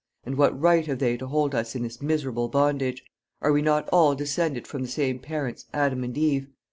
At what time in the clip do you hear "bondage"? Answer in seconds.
2.49-3.03